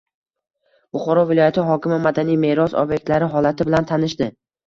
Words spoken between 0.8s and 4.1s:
Buxoro viloyati hokimi madaniy meros ob’ektlari holati bilan